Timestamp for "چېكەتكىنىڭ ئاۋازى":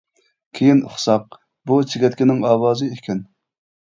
1.91-2.89